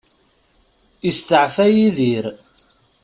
[1.09, 2.25] Isteɛfa Yidir.